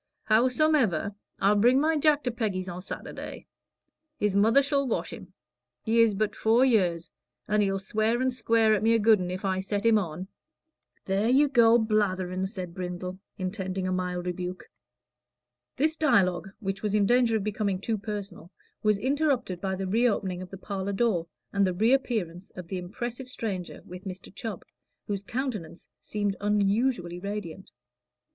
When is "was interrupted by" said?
18.81-19.75